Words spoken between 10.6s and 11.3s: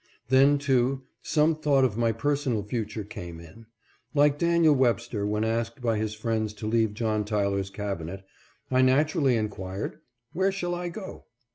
I go